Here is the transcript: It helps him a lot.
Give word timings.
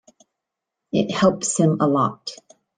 It 0.91 1.11
helps 1.11 1.57
him 1.59 1.77
a 1.79 1.85
lot. 1.87 2.31